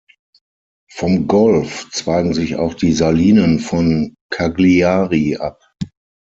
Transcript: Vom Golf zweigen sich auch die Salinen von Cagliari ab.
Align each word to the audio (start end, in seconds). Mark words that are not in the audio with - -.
Vom 0.91 1.27
Golf 1.27 1.91
zweigen 1.91 2.33
sich 2.33 2.55
auch 2.55 2.73
die 2.73 2.91
Salinen 2.91 3.59
von 3.59 4.15
Cagliari 4.33 5.37
ab. 5.37 5.61